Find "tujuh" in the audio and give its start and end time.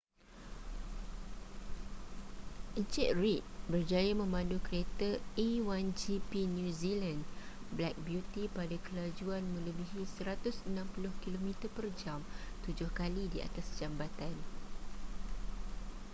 12.65-12.89